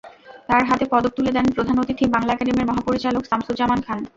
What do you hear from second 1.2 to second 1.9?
দেন প্রধান